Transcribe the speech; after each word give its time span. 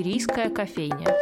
Шумерийская 0.00 0.48
кофейня. 0.48 1.14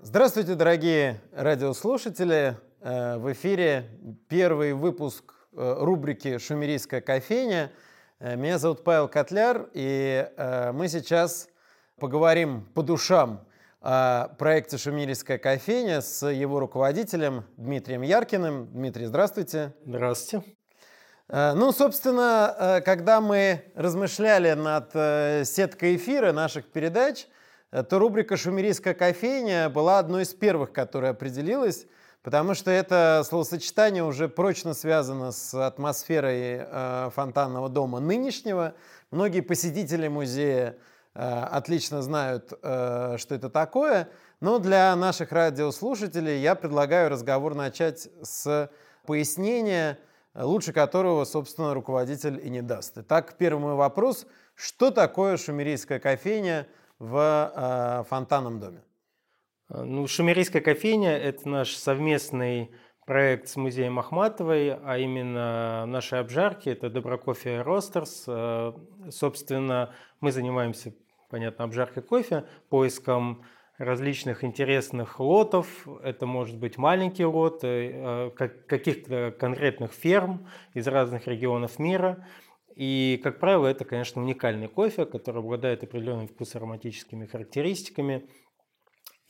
Здравствуйте, 0.00 0.56
дорогие 0.56 1.20
радиослушатели! 1.32 2.56
Э, 2.80 3.18
в 3.18 3.32
эфире 3.32 3.88
первый 4.28 4.72
выпуск 4.72 5.32
э, 5.52 5.76
рубрики 5.78 6.38
«Шумерийская 6.38 7.00
кофейня». 7.00 7.70
Э, 8.18 8.34
меня 8.34 8.58
зовут 8.58 8.82
Павел 8.82 9.06
Котляр, 9.06 9.70
и 9.74 10.28
мы 10.72 10.88
сейчас 10.88 11.50
поговорим 12.00 12.64
по 12.74 12.82
душам 12.82 13.46
о 13.80 14.26
проекте 14.38 14.76
«Шумерийская 14.76 15.38
кофейня» 15.38 16.00
с 16.00 16.28
его 16.28 16.58
руководителем 16.58 17.44
Дмитрием 17.58 18.02
Яркиным. 18.02 18.66
Дмитрий, 18.72 19.06
здравствуйте. 19.06 19.72
Здравствуйте. 19.86 20.53
Ну, 21.28 21.72
собственно, 21.72 22.82
когда 22.84 23.20
мы 23.20 23.64
размышляли 23.74 24.52
над 24.52 25.46
сеткой 25.46 25.96
эфира 25.96 26.32
наших 26.32 26.66
передач– 26.66 27.26
то 27.82 27.98
рубрика 27.98 28.36
«Шумерийская 28.36 28.94
кофейня» 28.94 29.68
была 29.68 29.98
одной 29.98 30.22
из 30.22 30.32
первых, 30.32 30.72
которая 30.72 31.10
определилась, 31.10 31.86
потому 32.22 32.54
что 32.54 32.70
это 32.70 33.24
словосочетание 33.26 34.04
уже 34.04 34.28
прочно 34.28 34.74
связано 34.74 35.32
с 35.32 35.52
атмосферой 35.54 36.60
э, 36.60 37.10
фонтанного 37.12 37.68
дома 37.68 37.98
нынешнего. 37.98 38.74
Многие 39.10 39.40
посетители 39.40 40.06
музея 40.06 40.76
э, 41.14 41.40
отлично 41.50 42.00
знают, 42.00 42.52
э, 42.62 43.16
что 43.18 43.34
это 43.34 43.50
такое, 43.50 44.08
но 44.38 44.60
для 44.60 44.94
наших 44.94 45.32
радиослушателей 45.32 46.40
я 46.40 46.54
предлагаю 46.54 47.10
разговор 47.10 47.56
начать 47.56 48.08
с 48.22 48.70
пояснения, 49.04 49.98
лучше 50.34 50.72
которого, 50.72 51.24
собственно, 51.24 51.74
руководитель 51.74 52.40
и 52.44 52.50
не 52.50 52.62
даст. 52.62 52.98
Итак, 52.98 53.36
первый 53.38 53.60
мой 53.60 53.74
вопрос. 53.74 54.26
Что 54.54 54.90
такое 54.90 55.36
шумерийская 55.36 55.98
кофейня– 55.98 56.66
в 56.98 57.52
э, 57.54 58.04
фонтанном 58.08 58.60
доме? 58.60 58.82
А, 59.68 59.84
ну, 59.84 60.06
Шумерийская 60.06 60.62
кофейня– 60.62 61.16
это 61.18 61.48
наш 61.48 61.74
совместный 61.74 62.70
проект 63.06 63.48
с 63.48 63.56
музеем 63.56 63.98
Ахматовой, 63.98 64.74
а 64.74 64.98
именно 64.98 65.84
наши 65.86 66.16
обжарки– 66.16 66.68
это 66.70 66.88
Доброкофе 66.88 67.62
Ростерс. 67.62 68.24
А, 68.26 68.74
собственно, 69.10 69.92
мы 70.20 70.32
занимаемся, 70.32 70.94
понятно, 71.30 71.64
обжаркой 71.64 72.02
кофе, 72.02 72.44
поиском 72.68 73.44
различных 73.78 74.44
интересных 74.44 75.20
лотов. 75.20 75.86
Это 76.02 76.26
может 76.26 76.58
быть 76.58 76.78
маленькие 76.78 77.26
лоты, 77.26 78.30
каких-то 78.36 79.34
конкретных 79.38 79.92
ферм 79.92 80.46
из 80.74 80.86
разных 80.86 81.26
регионов 81.26 81.78
мира– 81.78 82.26
и, 82.76 83.20
как 83.22 83.38
правило, 83.38 83.66
это, 83.66 83.84
конечно, 83.84 84.20
уникальный 84.20 84.68
кофе, 84.68 85.04
который 85.06 85.40
обладает 85.40 85.84
определенными 85.84 86.26
вкусоароматическими 86.26 87.26
характеристиками. 87.26 88.26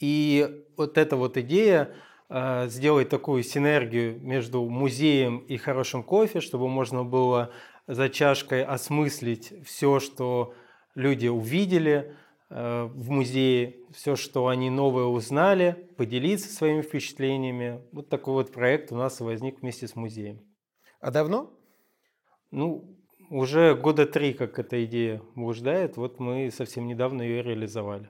И 0.00 0.64
вот 0.76 0.96
эта 0.96 1.16
вот 1.16 1.36
идея 1.36 1.94
э, 2.30 2.68
сделать 2.68 3.10
такую 3.10 3.42
синергию 3.42 4.18
между 4.20 4.64
музеем 4.64 5.38
и 5.38 5.56
хорошим 5.58 6.02
кофе, 6.02 6.40
чтобы 6.40 6.68
можно 6.68 7.04
было 7.04 7.52
за 7.86 8.08
чашкой 8.08 8.64
осмыслить 8.64 9.52
все, 9.66 10.00
что 10.00 10.54
люди 10.94 11.28
увидели 11.28 11.92
э, 11.92 12.14
в 12.54 13.10
музее, 13.10 13.76
все, 13.92 14.14
что 14.14 14.46
они 14.46 14.70
новое 14.70 15.06
узнали, 15.06 15.88
поделиться 15.96 16.48
своими 16.48 16.82
впечатлениями. 16.82 17.82
Вот 17.90 18.08
такой 18.08 18.34
вот 18.34 18.52
проект 18.52 18.92
у 18.92 18.96
нас 18.96 19.18
возник 19.18 19.60
вместе 19.60 19.88
с 19.88 19.96
музеем. 19.96 20.40
А 21.00 21.10
давно? 21.10 21.52
Ну, 22.52 22.96
уже 23.28 23.74
года 23.74 24.06
три, 24.06 24.32
как 24.34 24.58
эта 24.60 24.84
идея 24.84 25.20
блуждает, 25.34 25.96
вот 25.96 26.20
мы 26.20 26.50
совсем 26.52 26.86
недавно 26.86 27.22
ее 27.22 27.42
реализовали. 27.42 28.08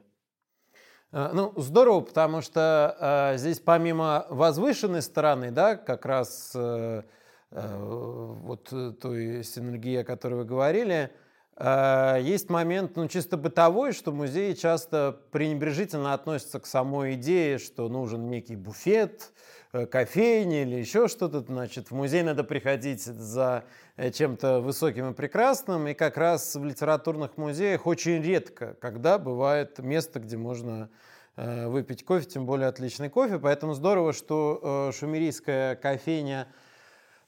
А, 1.11 1.33
ну, 1.33 1.55
здорово, 1.57 2.01
потому 2.01 2.43
что 2.43 3.33
э, 3.35 3.39
здесь 3.39 3.61
помимо 3.61 4.27
возвышенной 4.29 5.01
стороны, 5.01 5.51
да, 5.51 5.77
как 5.77 6.05
раз 6.05 6.53
э, 6.55 7.03
э, 7.51 7.77
вот 7.79 8.69
той 9.01 9.43
синергии, 9.45 9.97
о 9.97 10.05
которой 10.05 10.35
вы 10.35 10.45
говорили, 10.45 10.95
э, 10.95 11.24
есть 11.59 12.51
момент, 12.51 12.97
ну, 12.97 13.07
чисто 13.07 13.37
бытовой, 13.37 13.93
что 13.93 14.11
музеи 14.11 14.55
часто 14.55 15.21
пренебрежительно 15.31 16.13
относятся 16.13 16.59
к 16.59 16.67
самой 16.67 17.15
идее, 17.15 17.59
что 17.59 17.89
нужен 17.89 18.29
некий 18.29 18.57
буфет, 18.57 19.33
Э, 19.75 19.87
кофейни 19.87 20.63
или 20.63 20.77
еще 20.77 21.09
что-то, 21.09 21.41
значит, 21.41 21.91
в 21.91 21.95
музей 21.97 22.23
надо 22.23 22.45
приходить 22.45 23.03
за 23.03 23.65
э, 23.97 24.13
чем-то 24.13 24.61
высоким 24.61 25.11
и 25.11 25.15
прекрасным, 25.15 25.89
и 25.89 25.95
как 25.95 26.17
раз 26.17 26.55
в 26.55 26.65
литературных 26.65 27.37
музеях 27.37 27.85
очень 27.85 28.23
редко, 28.23 28.77
когда 28.81 29.19
бывает 29.19 29.81
место, 29.81 30.21
где 30.21 30.37
можно 30.37 30.91
э, 31.35 31.67
выпить 31.67 32.05
кофе, 32.05 32.25
тем 32.25 32.47
более 32.47 32.69
отличный 32.69 33.11
кофе, 33.11 33.41
поэтому 33.41 33.75
здорово, 33.75 34.13
что 34.13 34.93
шумерийская 34.97 35.75
кофейня 35.75 36.47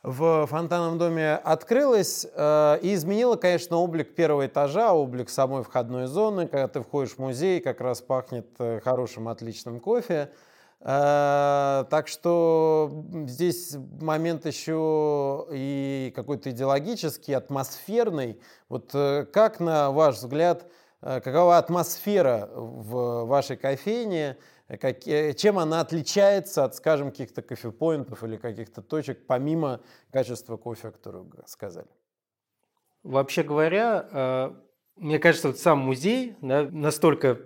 в 0.07 0.47
фонтанном 0.47 0.99
доме 0.99 1.35
открылась 1.35 2.25
и 2.25 2.95
изменила, 2.95 3.37
конечно, 3.37 3.77
облик 3.77 4.15
первого 4.15 4.47
этажа, 4.47 4.93
облик 4.93 5.29
самой 5.29 5.65
входной 5.65 6.07
зоны. 6.07 6.47
Когда 6.47 6.69
ты 6.69 6.81
входишь 6.81 7.15
в 7.15 7.19
музей, 7.19 7.61
как 7.61 7.81
раз 7.81 8.01
пахнет 8.01 8.47
хорошим, 8.85 9.29
отличным 9.29 9.81
кофе. 9.81 10.31
Э, 10.81 11.85
так 11.91 12.07
что 12.07 13.05
здесь 13.27 13.77
момент 14.01 14.47
еще 14.47 15.47
и 15.51 16.13
какой-то 16.15 16.51
идеологический, 16.51 17.33
атмосферный. 17.33 18.41
Вот 18.69 18.91
э, 18.95 19.27
как, 19.33 19.59
на 19.59 19.91
ваш 19.91 20.17
взгляд, 20.17 20.67
э, 21.03 21.21
какова 21.21 21.59
атмосфера 21.59 22.49
в 22.55 23.25
вашей 23.25 23.57
кофейне, 23.57 24.37
как, 24.69 25.05
чем 25.37 25.59
она 25.59 25.81
отличается 25.81 26.65
от, 26.65 26.75
скажем, 26.75 27.11
каких-то 27.11 27.43
кофепоинтов 27.43 28.25
или 28.25 28.37
каких-то 28.37 28.83
точек, 28.83 29.27
помимо 29.27 29.81
качества 30.11 30.57
кофе, 30.57 30.89
о 30.89 30.93
котором 30.93 31.33
сказали? 31.47 31.89
Вообще 33.03 33.45
говоря, 33.45 34.53
мне 34.97 35.19
кажется, 35.19 35.49
вот 35.49 35.59
сам 35.59 35.79
музей 35.79 36.37
да, 36.41 36.65
настолько 36.65 37.39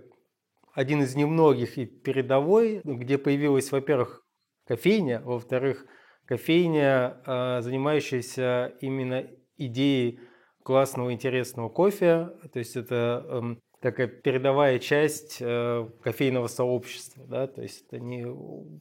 один 0.72 1.02
из 1.02 1.14
немногих 1.14 1.78
и 1.78 1.86
передовой, 1.86 2.80
где 2.84 3.18
появилась, 3.18 3.72
во-первых, 3.72 4.24
кофейня, 4.66 5.20
во-вторых, 5.20 5.84
кофейня, 6.26 7.20
а, 7.26 7.60
занимающаяся 7.60 8.76
именно 8.80 9.26
идеей 9.56 10.20
классного, 10.62 11.12
интересного 11.12 11.68
кофе. 11.68 12.30
То 12.52 12.60
есть 12.60 12.76
это 12.76 13.26
эм, 13.28 13.60
такая 13.80 14.06
передовая 14.06 14.78
часть 14.78 15.38
э, 15.40 15.88
кофейного 16.02 16.46
сообщества. 16.46 17.24
Да? 17.26 17.46
То 17.46 17.62
есть 17.62 17.86
это 17.86 17.98
не 17.98 18.24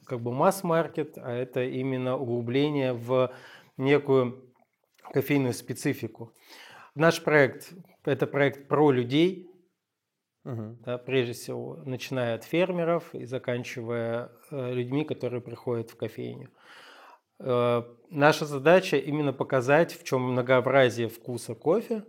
как 0.04 0.20
бы 0.20 0.32
масс-маркет, 0.32 1.16
а 1.16 1.32
это 1.32 1.64
именно 1.64 2.16
углубление 2.16 2.92
в 2.92 3.32
некую 3.76 4.52
кофейную 5.12 5.54
специфику. 5.54 6.32
Наш 6.94 7.22
проект– 7.22 7.72
это 8.04 8.26
проект 8.26 8.68
про 8.68 8.90
людей, 8.90 9.46
Угу. 10.42 10.78
Да, 10.86 10.96
прежде 10.96 11.34
всего, 11.34 11.82
начиная 11.84 12.34
от 12.34 12.44
фермеров 12.44 13.14
и 13.14 13.26
заканчивая 13.26 14.32
э, 14.50 14.72
людьми, 14.72 15.04
которые 15.04 15.42
приходят 15.42 15.90
в 15.90 15.96
кофейню. 15.96 16.48
Э, 17.40 17.82
наша 18.08 18.46
задача 18.46 18.96
именно 18.96 19.34
показать, 19.34 19.92
в 19.92 20.02
чем 20.02 20.22
многообразие 20.22 21.08
вкуса 21.08 21.54
кофе 21.54 22.04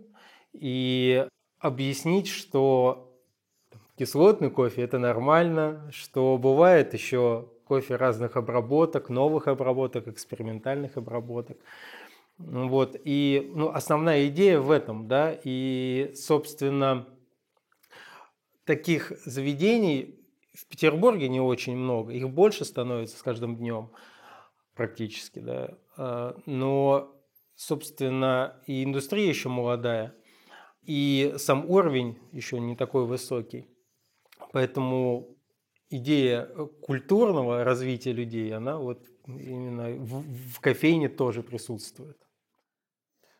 и 0.54 1.26
объяснить, 1.62 2.26
что 2.26 3.16
кислотный 3.96 4.50
кофе 4.50 4.82
это 4.82 4.98
нормально, 4.98 5.88
что 5.92 6.36
бывает 6.36 6.92
еще 6.92 7.48
кофе 7.64 7.96
разных 7.96 8.36
обработок, 8.36 9.08
новых 9.08 9.46
обработок, 9.46 10.08
экспериментальных 10.08 10.96
обработок. 10.96 11.56
Вот. 12.36 12.96
И 13.04 13.50
ну, 13.54 13.70
основная 13.70 14.26
идея 14.26 14.58
в 14.58 14.72
этом, 14.72 15.06
да, 15.06 15.38
и, 15.44 16.12
собственно, 16.16 17.06
таких 18.64 19.12
заведений 19.24 20.18
в 20.52 20.66
Петербурге 20.66 21.28
не 21.28 21.40
очень 21.40 21.76
много, 21.76 22.12
их 22.12 22.28
больше 22.28 22.64
становится 22.64 23.16
с 23.16 23.22
каждым 23.22 23.56
днем 23.56 23.90
практически, 24.74 25.38
да. 25.38 25.78
А, 25.96 26.36
но, 26.44 27.14
собственно, 27.54 28.60
и 28.66 28.82
индустрия 28.82 29.28
еще 29.28 29.48
молодая, 29.48 30.14
и 30.82 31.34
сам 31.38 31.68
уровень 31.68 32.18
еще 32.32 32.60
не 32.60 32.76
такой 32.76 33.06
высокий. 33.06 33.66
Поэтому 34.52 35.36
идея 35.90 36.46
культурного 36.82 37.64
развития 37.64 38.12
людей, 38.12 38.54
она 38.54 38.78
вот 38.78 39.02
именно 39.26 39.90
в, 39.90 40.22
в 40.54 40.60
кофейне 40.60 41.08
тоже 41.08 41.42
присутствует. 41.42 42.18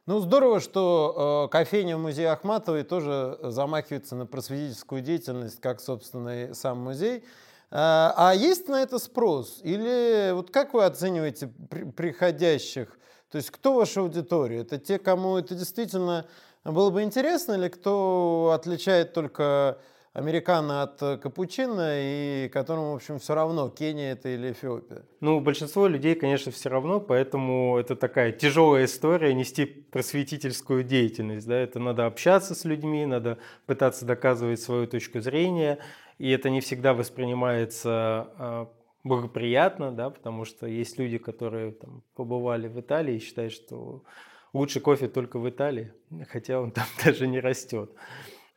Ну, 0.05 0.19
здорово, 0.19 0.59
что 0.59 1.47
э, 1.47 1.53
кофейня 1.53 1.97
в 1.97 2.01
музее 2.01 2.31
Ахматовой 2.31 2.83
тоже 2.83 3.39
замахивается 3.41 4.17
на 4.17 4.27
просветительскую 4.27 5.01
деятельность, 5.01 5.61
как, 5.61 5.81
собственно, 5.81 6.47
и 6.47 6.55
сам 6.55 6.79
музей. 6.79 7.19
Э, 7.19 7.23
а 7.71 8.33
есть 8.35 8.67
на 8.69 8.83
это 8.83 8.99
спрос? 8.99 9.61
Или 9.63 10.33
вот 10.33 10.51
как 10.51 10.75
вы 10.75 10.85
оцениваете 10.85 11.53
при, 11.71 11.85
приходящих? 11.85 12.99
То 13.31 13.37
есть 13.37 13.51
кто 13.51 13.75
ваша 13.75 14.01
аудитория? 14.01 14.63
Это 14.63 14.77
те, 14.77 14.99
кому 14.99 15.37
это 15.37 15.55
действительно 15.55 16.27
было 16.65 16.91
бы 16.91 17.03
интересно, 17.03 17.55
или 17.55 17.69
кто 17.69 18.53
отличает 18.55 19.13
только 19.13 19.79
американо 20.13 20.83
от 20.83 21.21
капучино, 21.21 21.95
и 21.97 22.49
которому, 22.53 22.93
в 22.93 22.97
общем, 22.97 23.19
все 23.19 23.35
равно, 23.35 23.69
Кения 23.71 24.13
это 24.13 24.29
или 24.29 24.53
Эфиопия? 24.53 25.05
Ну, 25.21 25.41
большинство 25.41 25.87
людей, 25.87 26.15
конечно, 26.15 26.53
все 26.53 26.69
равно, 26.69 27.01
поэтому 27.01 27.79
это 27.79 27.97
такая 27.97 28.33
тяжелая 28.33 28.85
история 28.85 29.33
нести 29.33 29.65
просветительскую 29.65 30.85
деятельность. 30.85 31.47
Да? 31.47 31.57
Это 31.57 31.79
надо 31.79 32.07
общаться 32.07 32.55
с 32.55 32.65
людьми, 32.65 33.07
надо 33.07 33.39
пытаться 33.67 34.05
доказывать 34.05 34.61
свою 34.61 34.87
точку 34.87 35.21
зрения, 35.21 35.79
и 36.19 36.31
это 36.31 36.51
не 36.51 36.61
всегда 36.61 36.93
воспринимается 36.93 37.91
а, 38.39 38.69
благоприятно, 39.03 39.93
да, 39.93 40.11
потому 40.11 40.45
что 40.45 40.67
есть 40.67 40.99
люди, 40.99 41.19
которые 41.19 41.73
там, 41.73 42.03
побывали 42.15 42.69
в 42.69 42.79
Италии 42.79 43.17
и 43.17 43.21
считают, 43.21 43.53
что 43.53 44.05
лучше 44.53 44.81
кофе 44.81 45.09
только 45.09 45.39
в 45.39 45.49
Италии, 45.49 45.93
хотя 46.29 46.61
он 46.61 46.71
там 46.73 46.87
даже 47.05 47.27
не 47.27 47.41
растет. 47.41 47.91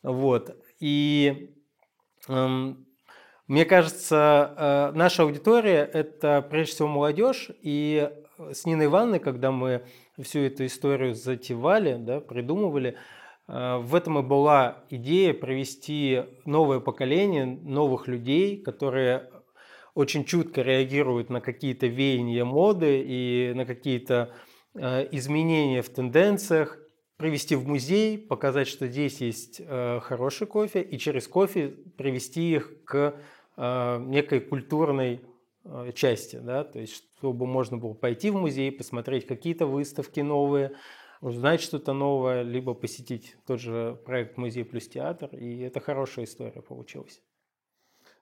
Вот. 0.04 0.56
И 0.80 1.56
эм, 2.28 2.86
мне 3.48 3.66
кажется, 3.66 4.54
э, 4.58 4.98
наша 4.98 5.24
аудитория– 5.24 5.90
это 5.94 6.42
прежде 6.42 6.74
всего 6.74 6.88
молодежь. 6.88 7.52
И 7.62 8.10
с 8.52 8.66
Ниной 8.66 8.86
Ивановной, 8.86 9.20
когда 9.20 9.52
мы 9.52 9.86
всю 10.20 10.40
эту 10.40 10.66
историю 10.66 11.14
затевали, 11.14 11.96
да, 11.96 12.20
придумывали, 12.20 12.98
э, 13.48 13.78
в 13.78 13.94
этом 13.94 14.20
и 14.20 14.24
была 14.24 14.84
идея 14.90 15.34
провести 15.34 16.24
новое 16.46 16.80
поколение 16.80 17.46
новых 17.46 18.08
людей, 18.08 18.62
которые 18.62 19.30
очень 19.94 20.26
чутко 20.26 20.62
реагируют 20.62 21.30
на 21.30 21.40
какие-то 21.40 21.88
веяния 21.88 22.46
моды 22.46 23.04
и 23.06 23.54
на 23.56 23.66
какие-то 23.66 24.34
э, 24.34 24.45
изменения 24.76 25.82
в 25.82 25.90
тенденциях, 25.90 26.80
привести 27.18 27.56
в 27.56 27.68
музей, 27.68 28.18
показать, 28.18 28.68
что 28.68 28.88
здесь 28.88 29.22
есть 29.22 29.62
э, 29.64 30.00
хороший 30.02 30.48
кофе, 30.48 30.82
и 30.82 30.98
через 30.98 31.28
кофе 31.28 31.70
привести 31.98 32.54
их 32.56 32.84
к 32.84 33.16
э, 33.58 34.00
некой 34.00 34.42
культурной 34.42 35.22
части, 35.96 36.36
да, 36.36 36.64
то 36.64 36.80
есть 36.80 37.06
чтобы 37.18 37.48
можно 37.48 37.78
было 37.78 37.96
пойти 37.96 38.30
в 38.30 38.36
музей, 38.36 38.72
посмотреть 38.72 39.26
какие-то 39.26 39.66
выставки 39.66 40.20
новые, 40.20 40.76
узнать 41.22 41.60
что-то 41.60 41.94
новое, 41.94 42.44
либо 42.44 42.76
посетить 42.76 43.36
тот 43.48 43.60
же 43.60 44.00
проект 44.06 44.38
«Музей 44.38 44.64
плюс 44.64 44.88
театр», 44.88 45.36
и 45.36 45.62
это 45.62 45.80
хорошая 45.80 46.26
история 46.26 46.62
получилась. 46.62 47.20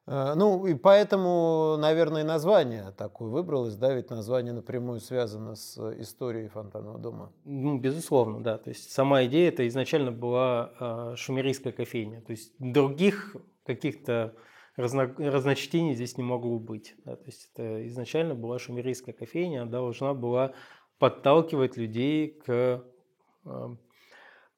Э, 0.05 0.33
ну, 0.35 0.65
и 0.65 0.75
поэтому, 0.75 1.77
наверное, 1.77 2.23
название 2.23 2.91
такое 2.97 3.29
выбралось, 3.29 3.75
да, 3.75 3.94
ведь 3.94 4.09
название 4.09 4.53
напрямую 4.53 5.00
связано 5.00 5.55
с 5.55 5.77
историей 6.00 6.50
фонтанного 6.50 7.00
дома. 7.00 7.31
Ну, 7.45 7.77
безусловно, 7.77 8.41
да. 8.41 8.57
То 8.57 8.69
есть 8.69 8.91
сама 8.91 9.25
идея 9.25 9.50
это 9.50 9.67
изначально 9.67 10.11
была 10.11 10.73
э, 10.79 11.15
шумерийская 11.15 11.71
кофейня. 11.71 12.21
То 12.21 12.31
есть 12.31 12.53
других 12.59 13.35
каких-то 13.65 14.35
разно, 14.75 15.13
разночтений 15.17 15.95
здесь 15.95 16.17
не 16.17 16.23
могло 16.23 16.59
быть. 16.59 16.95
Да. 17.05 17.15
То 17.15 17.25
есть 17.25 17.50
это 17.53 17.88
изначально 17.88 18.35
была 18.35 18.59
шумерийская 18.59 19.13
кофейня, 19.13 19.61
она 19.61 19.71
должна 19.71 20.13
была 20.13 20.53
подталкивать 21.00 21.77
людей 21.77 22.41
к, 22.45 22.83
э, 23.45 23.75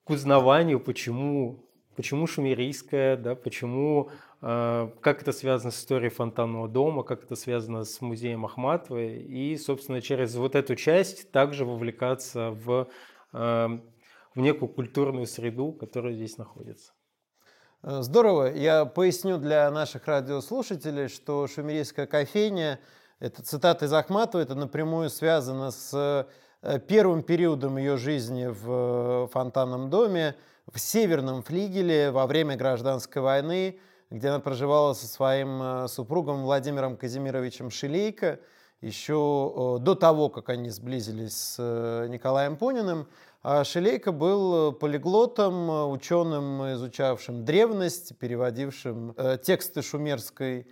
к 0.03 0.09
узнаванию, 0.09 0.79
почему, 0.79 1.65
почему 1.95 2.25
шумерийская, 2.25 3.15
да, 3.15 3.35
почему 3.35 4.09
а, 4.09 4.34
как 4.41 5.21
это 5.21 5.31
связано 5.31 5.71
с 5.71 5.79
историей 5.79 6.09
фонтанного 6.09 6.67
дома, 6.67 7.03
как 7.03 7.23
это 7.23 7.35
связано 7.35 7.83
с 7.83 8.01
музеем 8.01 8.45
Ахматовой, 8.45 9.17
и, 9.21 9.57
собственно, 9.57 10.01
через 10.01 10.35
вот 10.35 10.55
эту 10.55 10.75
часть 10.75 11.31
также 11.31 11.65
вовлекаться 11.65 12.51
в, 12.51 12.87
а, 13.33 13.79
в 14.35 14.39
некую 14.39 14.69
культурную 14.69 15.25
среду, 15.25 15.71
которая 15.71 16.13
здесь 16.13 16.37
находится. 16.37 16.91
Э, 17.85 18.01
здорово. 18.01 18.53
Я 18.53 18.85
поясню 18.85 19.37
для 19.37 19.69
наших 19.69 20.07
радиослушателей, 20.07 21.07
что 21.07 21.45
шумерийская 21.47 22.07
кофейня, 22.07 22.79
это 23.19 23.43
цитата 23.43 23.85
из 23.85 23.93
Ахматовой, 23.93 24.43
это 24.43 24.55
напрямую 24.55 25.09
связано 25.11 25.69
с 25.69 26.27
э, 26.61 26.79
первым 26.87 27.21
периодом 27.21 27.77
ее 27.77 27.97
жизни 27.97 28.47
в 28.47 29.25
э, 29.25 29.27
фонтанном 29.31 29.91
доме, 29.91 30.35
в 30.71 30.79
северном 30.79 31.43
флигеле 31.43 32.09
во 32.09 32.25
время 32.25 32.57
гражданской 32.57 33.21
войны, 33.21 33.79
где 34.09 34.29
она 34.29 34.39
проживала 34.39 34.93
со 34.93 35.07
своим 35.07 35.61
э, 35.61 35.87
супругом 35.87 36.43
Владимиром 36.43 36.97
Казимировичем 36.97 37.69
Шилейко, 37.69 38.39
еще 38.81 39.79
до 39.81 39.95
того, 39.95 40.29
как 40.29 40.49
они 40.49 40.69
сблизились 40.69 41.35
с 41.35 41.55
э, 41.57 42.07
Николаем 42.09 42.55
Пуниным. 42.57 43.07
А 43.41 43.63
Шилейко 43.63 44.11
был 44.11 44.73
полиглотом, 44.73 45.91
ученым, 45.91 46.73
изучавшим 46.73 47.45
древность, 47.45 48.17
переводившим 48.17 49.13
э, 49.17 49.37
тексты 49.41 49.81
шумерской 49.81 50.67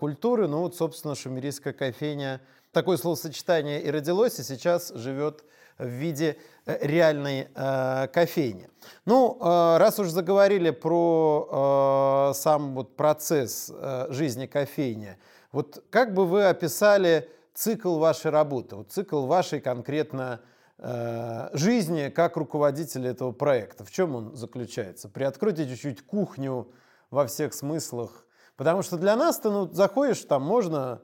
культуры. 0.00 0.48
Ну 0.48 0.62
вот, 0.62 0.74
собственно, 0.74 1.14
шумерийская 1.14 1.72
кофейня, 1.72 2.40
такое 2.72 2.96
словосочетание 2.96 3.80
и 3.80 3.88
родилось, 3.92 4.40
и 4.40 4.42
сейчас 4.42 4.92
живет 4.92 5.44
в 5.78 5.86
виде 5.86 6.36
э, 6.66 6.86
реальной 6.86 7.48
э, 7.54 8.08
кофейни. 8.08 8.68
Ну, 9.04 9.38
э, 9.40 9.76
раз 9.78 9.98
уж 9.98 10.08
заговорили 10.08 10.70
про 10.70 12.30
э, 12.30 12.34
сам 12.34 12.74
вот 12.74 12.96
процесс 12.96 13.70
э, 13.74 14.06
жизни 14.10 14.46
кофейни, 14.46 15.16
вот 15.52 15.84
как 15.90 16.14
бы 16.14 16.26
вы 16.26 16.44
описали 16.44 17.28
цикл 17.54 17.98
вашей 17.98 18.30
работы, 18.30 18.76
вот 18.76 18.90
цикл 18.90 19.26
вашей 19.26 19.60
конкретно 19.60 20.40
э, 20.78 21.48
жизни 21.52 22.08
как 22.08 22.36
руководителя 22.36 23.10
этого 23.10 23.32
проекта? 23.32 23.84
В 23.84 23.90
чем 23.90 24.14
он 24.14 24.34
заключается? 24.34 25.08
Приоткройте 25.08 25.68
чуть-чуть 25.68 26.06
кухню 26.06 26.68
во 27.10 27.26
всех 27.26 27.54
смыслах. 27.54 28.26
Потому 28.56 28.82
что 28.82 28.96
для 28.96 29.16
нас 29.16 29.38
ты 29.38 29.50
ну, 29.50 29.70
заходишь, 29.72 30.20
там 30.22 30.42
можно 30.42 31.02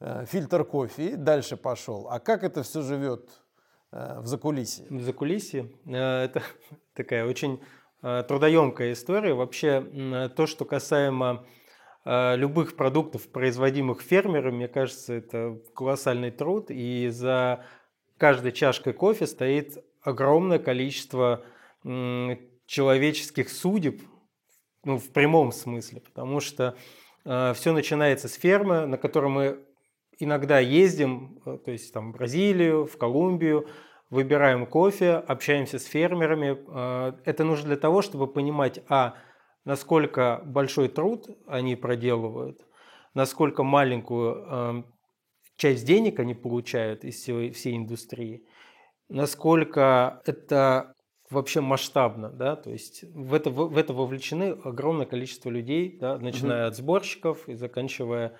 э, 0.00 0.24
фильтр 0.26 0.64
кофе 0.64 1.10
и 1.10 1.16
дальше 1.16 1.56
пошел. 1.56 2.08
А 2.10 2.20
как 2.20 2.44
это 2.44 2.62
все 2.62 2.82
живет 2.82 3.30
в 3.92 4.26
закулисье? 4.26 4.86
В 4.90 5.00
закулисье 5.02 5.70
э, 5.86 6.24
это 6.24 6.42
такая 6.94 7.26
очень 7.26 7.60
э, 8.02 8.24
трудоемкая 8.26 8.92
история. 8.92 9.34
Вообще 9.34 10.30
то, 10.36 10.46
что 10.46 10.64
касаемо 10.64 11.44
любых 12.04 12.76
продуктов, 12.76 13.28
производимых 13.28 14.00
фермерами, 14.00 14.54
мне 14.54 14.68
кажется, 14.68 15.14
это 15.14 15.58
колоссальный 15.74 16.30
труд. 16.30 16.66
И 16.68 17.08
за 17.08 17.64
каждой 18.16 18.52
чашкой 18.52 18.92
кофе 18.92 19.26
стоит 19.26 19.84
огромное 20.02 20.60
количество 20.60 21.42
человеческих 22.66 23.50
судеб, 23.50 24.00
ну, 24.84 24.98
в 24.98 25.10
прямом 25.10 25.52
смысле, 25.52 26.00
потому 26.00 26.40
что 26.40 26.76
э, 27.24 27.52
все 27.54 27.72
начинается 27.72 28.28
с 28.28 28.34
фермы, 28.34 28.86
на 28.86 28.96
которой 28.96 29.30
мы 29.30 29.65
иногда 30.18 30.58
ездим, 30.58 31.40
то 31.44 31.70
есть 31.70 31.92
там 31.92 32.12
в 32.12 32.16
Бразилию, 32.16 32.86
в 32.86 32.96
Колумбию, 32.96 33.68
выбираем 34.10 34.66
кофе, 34.66 35.14
общаемся 35.14 35.78
с 35.78 35.84
фермерами. 35.84 36.56
Э, 36.68 37.12
это 37.24 37.44
нужно 37.44 37.68
для 37.68 37.76
того, 37.76 38.02
чтобы 38.02 38.26
понимать, 38.26 38.80
а, 38.88 39.14
насколько 39.64 40.42
большой 40.44 40.88
труд 40.88 41.26
они 41.46 41.76
проделывают, 41.76 42.60
насколько 43.14 43.62
маленькую 43.62 44.46
э, 44.48 44.82
часть 45.56 45.86
денег 45.86 46.20
они 46.20 46.34
получают 46.34 47.04
из 47.04 47.16
всей, 47.16 47.50
всей 47.50 47.76
индустрии, 47.76 48.46
насколько 49.08 50.22
это 50.24 50.94
вообще 51.30 51.60
масштабно, 51.60 52.30
да, 52.30 52.54
то 52.54 52.70
есть 52.70 53.02
в 53.12 53.34
это, 53.34 53.50
в 53.50 53.76
это 53.76 53.92
вовлечены 53.92 54.56
огромное 54.64 55.06
количество 55.06 55.50
людей, 55.50 55.98
да, 55.98 56.18
начиная 56.18 56.62
угу. 56.62 56.68
от 56.68 56.76
сборщиков 56.76 57.48
и 57.48 57.54
заканчивая 57.54 58.38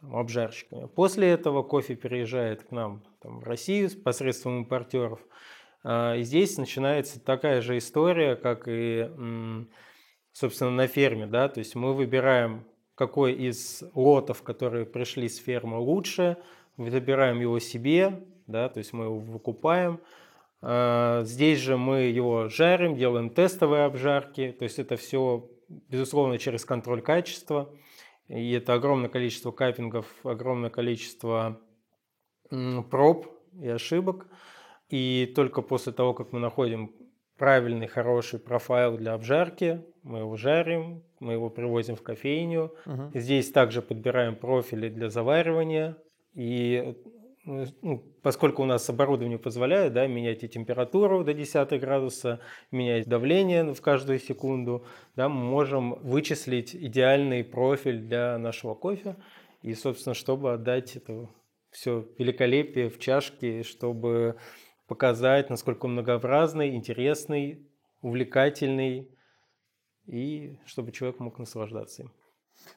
там, 0.00 0.16
обжарщиками. 0.16 0.86
После 0.86 1.28
этого 1.28 1.62
кофе 1.62 1.94
переезжает 1.94 2.64
к 2.64 2.70
нам 2.70 3.02
там, 3.20 3.40
в 3.40 3.44
Россию 3.44 3.90
посредством 4.02 4.58
импортеров. 4.58 5.20
А, 5.84 6.16
и 6.16 6.22
здесь 6.22 6.58
начинается 6.58 7.20
такая 7.20 7.60
же 7.60 7.78
история, 7.78 8.36
как 8.36 8.64
и, 8.66 9.08
собственно, 10.32 10.70
на 10.70 10.86
ферме. 10.86 11.26
Да? 11.26 11.48
То 11.48 11.58
есть 11.58 11.74
мы 11.74 11.94
выбираем, 11.94 12.64
какой 12.94 13.34
из 13.34 13.82
лотов, 13.94 14.42
которые 14.42 14.86
пришли 14.86 15.28
с 15.28 15.38
фермы, 15.38 15.78
лучше, 15.78 16.36
выбираем 16.76 17.40
его 17.40 17.58
себе, 17.58 18.22
да? 18.46 18.68
то 18.68 18.78
есть 18.78 18.92
мы 18.92 19.04
его 19.04 19.18
выкупаем. 19.18 20.00
А, 20.62 21.22
здесь 21.24 21.58
же 21.60 21.76
мы 21.76 22.02
его 22.02 22.48
жарим, 22.48 22.96
делаем 22.96 23.30
тестовые 23.30 23.84
обжарки, 23.84 24.54
то 24.58 24.64
есть 24.64 24.78
это 24.78 24.96
все, 24.96 25.48
безусловно, 25.68 26.38
через 26.38 26.64
контроль 26.64 27.02
качества. 27.02 27.70
И 28.28 28.52
это 28.52 28.74
огромное 28.74 29.08
количество 29.08 29.52
капингов, 29.52 30.06
огромное 30.24 30.70
количество 30.70 31.60
проб 32.90 33.26
и 33.60 33.68
ошибок. 33.68 34.26
И 34.88 35.32
только 35.34 35.62
после 35.62 35.92
того, 35.92 36.14
как 36.14 36.32
мы 36.32 36.38
находим 36.38 36.92
правильный, 37.36 37.86
хороший 37.86 38.38
профайл 38.38 38.96
для 38.96 39.14
обжарки, 39.14 39.84
мы 40.02 40.20
его 40.20 40.36
жарим, 40.36 41.02
мы 41.20 41.32
его 41.32 41.50
привозим 41.50 41.96
в 41.96 42.02
кофейню. 42.02 42.72
Угу. 42.86 43.10
Здесь 43.14 43.50
также 43.50 43.82
подбираем 43.82 44.36
профили 44.36 44.88
для 44.88 45.10
заваривания. 45.10 45.96
И 46.34 46.96
ну, 47.46 48.02
поскольку 48.22 48.62
у 48.62 48.66
нас 48.66 48.90
оборудование 48.90 49.38
позволяет 49.38 49.92
да, 49.92 50.06
менять 50.08 50.42
и 50.42 50.48
температуру 50.48 51.22
до 51.22 51.32
10 51.32 51.80
градуса, 51.80 52.40
менять 52.72 53.06
давление 53.06 53.72
в 53.72 53.80
каждую 53.80 54.18
секунду, 54.18 54.84
да, 55.14 55.28
мы 55.28 55.44
можем 55.44 55.94
вычислить 56.02 56.74
идеальный 56.74 57.44
профиль 57.44 58.00
для 58.00 58.36
нашего 58.38 58.74
кофе. 58.74 59.16
И, 59.62 59.74
собственно, 59.74 60.14
чтобы 60.14 60.52
отдать 60.52 60.96
это 60.96 61.28
все 61.70 62.06
великолепие 62.18 62.90
в 62.90 62.98
чашке, 62.98 63.62
чтобы 63.62 64.36
показать, 64.88 65.48
насколько 65.48 65.86
многообразный, 65.86 66.74
интересный, 66.74 67.68
увлекательный, 68.02 69.08
и 70.06 70.58
чтобы 70.66 70.92
человек 70.92 71.20
мог 71.20 71.38
наслаждаться 71.38 72.02
им. 72.02 72.12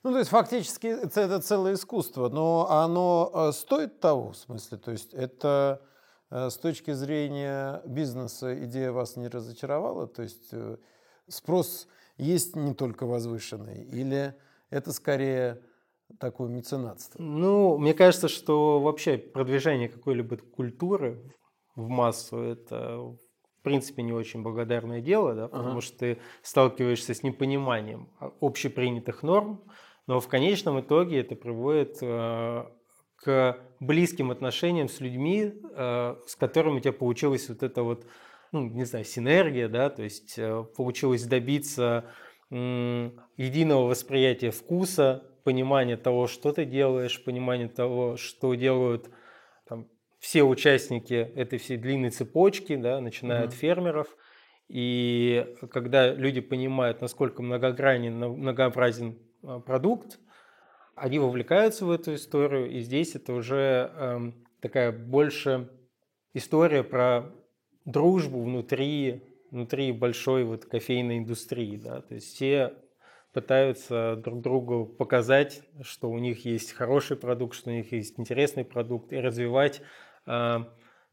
Ну, 0.03 0.11
то 0.11 0.19
есть 0.19 0.29
фактически 0.29 0.87
это 0.87 1.39
целое 1.41 1.73
искусство, 1.73 2.29
но 2.29 2.69
оно 2.69 3.31
э, 3.33 3.51
стоит 3.51 3.99
того, 3.99 4.31
в 4.31 4.37
смысле, 4.37 4.77
то 4.77 4.91
есть 4.91 5.13
это 5.13 5.81
э, 6.29 6.49
с 6.49 6.57
точки 6.57 6.91
зрения 6.91 7.81
бизнеса 7.85 8.63
идея 8.65 8.91
вас 8.91 9.15
не 9.15 9.27
разочаровала, 9.27 10.07
то 10.07 10.21
есть 10.21 10.49
э, 10.51 10.77
спрос 11.27 11.87
есть 12.17 12.55
не 12.55 12.73
только 12.73 13.05
возвышенный, 13.05 13.83
или 13.83 14.35
это 14.69 14.91
скорее 14.93 15.61
такое 16.19 16.49
меценатство? 16.49 17.21
Ну, 17.21 17.77
мне 17.77 17.93
кажется, 17.93 18.27
что 18.27 18.79
вообще 18.79 19.17
продвижение 19.17 19.89
какой-либо 19.89 20.37
культуры 20.37 21.33
в 21.75 21.87
массу– 21.87 22.37
это 22.41 23.15
в 23.59 23.61
принципе 23.61 24.03
не 24.03 24.13
очень 24.13 24.41
благодарное 24.41 25.01
дело, 25.01 25.35
да, 25.35 25.47
потому 25.47 25.71
ага. 25.71 25.81
что 25.81 25.97
ты 25.97 26.17
сталкиваешься 26.41 27.13
с 27.13 27.23
непониманием 27.23 28.09
общепринятых 28.39 29.21
норм, 29.21 29.61
но 30.07 30.19
в 30.19 30.27
конечном 30.27 30.79
итоге 30.79 31.19
это 31.19 31.35
приводит 31.35 31.97
э, 32.01 32.65
к 33.17 33.57
близким 33.79 34.31
отношениям 34.31 34.87
с 34.87 35.01
людьми, 35.01 35.53
э, 35.71 36.15
с 36.25 36.35
которыми 36.35 36.77
у 36.77 36.79
тебя 36.79 36.93
получилось 36.93 37.49
вот 37.49 37.63
это 37.63 37.83
вот, 37.83 38.05
ну, 38.51 38.61
не 38.61 38.85
знаю, 38.85 39.03
синергия, 39.03 39.67
да, 39.67 39.89
то 39.89 40.03
есть 40.03 40.39
э, 40.39 40.65
получилось 40.77 41.25
добиться 41.25 42.05
э, 42.49 43.11
единого 43.35 43.87
восприятия 43.87 44.51
вкуса, 44.51 45.25
понимания 45.43 45.97
того, 45.97 46.27
что 46.27 46.53
ты 46.53 46.65
делаешь, 46.65 47.23
понимания 47.23 47.67
того, 47.67 48.17
что 48.17 48.53
делают 48.53 49.09
все 50.19 50.43
участники 50.43 51.13
этой 51.13 51.59
всей 51.59 51.77
длинной 51.77 52.09
цепочки, 52.09 52.75
да, 52.75 52.99
начиная 52.99 53.41
mm-hmm. 53.41 53.47
от 53.47 53.53
фермеров. 53.53 54.17
И 54.67 55.55
когда 55.71 56.13
люди 56.13 56.41
понимают, 56.41 57.01
насколько 57.01 57.41
многогранен, 57.41 58.17
многообразен 58.17 59.17
а, 59.41 59.59
продукт, 59.59 60.19
они 60.95 61.17
вовлекаются 61.17 61.85
в 61.85 61.91
эту 61.91 62.15
историю, 62.15 62.69
и 62.69 62.81
здесь 62.81 63.15
это 63.15 63.33
уже 63.33 63.91
э, 63.95 64.31
такая 64.59 64.91
больше 64.91 65.69
история 66.33 66.83
про 66.83 67.31
дружбу 67.85 68.43
внутри, 68.43 69.23
внутри 69.49 69.93
большой 69.93 70.43
вот 70.43 70.65
кофейной 70.65 71.19
индустрии. 71.19 71.77
Да? 71.77 72.01
То 72.01 72.15
есть 72.15 72.35
все 72.35 72.73
пытаются 73.33 74.17
друг 74.17 74.41
другу 74.41 74.85
показать, 74.85 75.61
что 75.81 76.09
у 76.09 76.19
них 76.19 76.45
есть 76.45 76.73
хороший 76.73 77.15
продукт, 77.15 77.55
что 77.55 77.69
у 77.69 77.73
них 77.73 77.91
есть 77.91 78.19
интересный 78.19 78.65
продукт, 78.65 79.13
и 79.13 79.17
развивать 79.17 79.81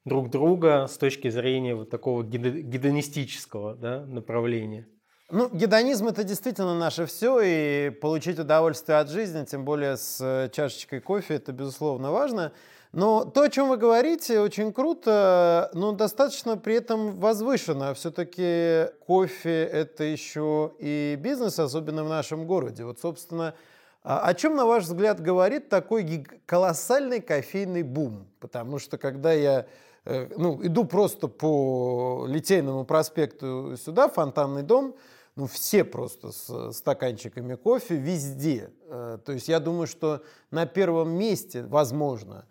друг 0.04 0.30
друга 0.30 0.86
с 0.88 0.96
точки 0.96 1.28
зрения 1.30 1.74
вот 1.74 1.90
такого 1.90 2.22
гедонистического 2.22 3.74
да, 3.74 4.06
направления. 4.06 4.86
Ну, 5.28 5.48
гедонизм 5.48 6.06
это 6.06 6.22
действительно 6.22 6.78
наше 6.78 7.04
все, 7.04 7.40
и 7.42 7.90
получить 7.90 8.38
удовольствие 8.38 8.98
от 8.98 9.10
жизни, 9.10 9.44
тем 9.44 9.64
более 9.64 9.96
с 9.96 10.20
э, 10.20 10.48
чашечкой 10.52 11.00
кофе, 11.00 11.34
это 11.34 11.50
безусловно 11.50 12.12
важно. 12.12 12.52
Но 12.92 13.24
то, 13.24 13.42
о 13.42 13.50
чем 13.50 13.68
вы 13.68 13.76
говорите, 13.76 14.38
очень 14.38 14.72
круто, 14.72 15.68
но 15.74 15.90
достаточно 15.90 16.56
при 16.56 16.76
этом 16.76 17.18
возвышенно. 17.18 17.92
Все-таки 17.94 18.86
кофе 19.04 19.64
это 19.64 20.04
еще 20.04 20.72
и 20.78 21.18
бизнес, 21.18 21.58
особенно 21.58 22.04
в 22.04 22.08
нашем 22.08 22.46
городе. 22.46 22.84
Вот, 22.84 23.00
собственно, 23.00 23.54
о 24.06 24.34
чем, 24.34 24.54
на 24.54 24.66
ваш 24.66 24.84
взгляд, 24.84 25.20
говорит 25.20 25.68
такой 25.68 26.24
колоссальный 26.46 27.20
кофейный 27.20 27.82
бум? 27.82 28.28
Потому 28.38 28.78
что 28.78 28.98
когда 28.98 29.32
я 29.32 29.66
э, 30.04 30.28
ну, 30.36 30.64
иду 30.64 30.84
просто 30.84 31.26
по 31.26 32.24
Литейному 32.28 32.84
проспекту 32.84 33.74
сюда, 33.76 34.08
Фонтанный 34.08 34.62
дом, 34.62 34.94
ну, 35.34 35.48
все 35.48 35.82
просто 35.82 36.30
с 36.30 36.72
стаканчиками 36.72 37.56
кофе 37.56 37.96
везде. 37.96 38.70
Э, 38.84 39.18
то 39.24 39.32
есть 39.32 39.48
я 39.48 39.58
думаю, 39.58 39.88
что 39.88 40.22
на 40.52 40.66
первом 40.66 41.10
месте, 41.10 41.64
возможно, 41.64 42.46